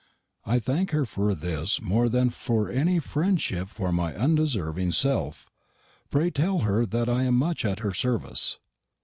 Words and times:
I 0.47 0.57
thank 0.57 0.89
her 0.89 1.05
for 1.05 1.35
this 1.35 1.79
more 1.79 2.09
than 2.09 2.31
for 2.31 2.71
any 2.71 2.99
frendshipp 2.99 3.69
for 3.69 3.91
my 3.91 4.15
undeserving 4.15 4.93
self. 4.93 5.51
Pray 6.09 6.31
tell 6.31 6.61
her 6.61 6.87
that 6.87 7.07
I 7.07 7.21
am 7.25 7.35
much 7.35 7.63
at 7.63 7.81
her 7.81 7.91
servise. 7.93 8.57